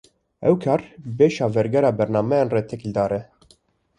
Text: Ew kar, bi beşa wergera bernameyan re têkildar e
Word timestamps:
Ew 0.51 0.55
kar, 0.63 0.83
bi 1.03 1.11
beşa 1.19 1.45
wergera 1.55 1.91
bernameyan 1.99 2.51
re 2.53 2.61
têkildar 2.71 3.11
e 3.19 3.21